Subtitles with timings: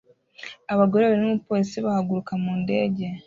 [0.73, 3.05] Abagore babiri n'umupolisi bahaguruka mu ndege